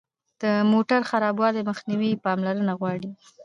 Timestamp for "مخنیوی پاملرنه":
1.69-2.73